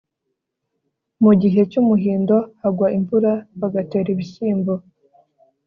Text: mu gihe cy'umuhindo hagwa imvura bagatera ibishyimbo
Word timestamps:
mu 1.23 1.31
gihe 1.41 1.61
cy'umuhindo 1.71 2.37
hagwa 2.61 2.87
imvura 2.97 3.31
bagatera 3.59 4.07
ibishyimbo 4.15 4.73